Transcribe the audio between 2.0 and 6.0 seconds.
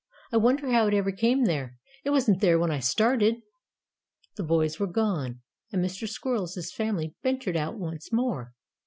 It wasn't there when I started." The boys were gone, and